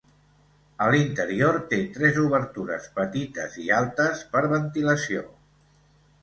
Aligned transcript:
A 0.85 0.85
l'interior 0.93 1.59
té 1.73 1.77
tres 1.97 2.17
obertures 2.21 2.87
petites 2.97 3.59
i 3.65 3.67
altes 3.81 4.25
-per 4.31 4.43
ventilació-. 4.57 5.25